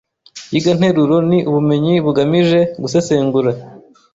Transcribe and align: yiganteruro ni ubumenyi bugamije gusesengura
yiganteruro 0.53 1.15
ni 1.29 1.39
ubumenyi 1.49 1.93
bugamije 2.05 2.59
gusesengura 2.81 3.51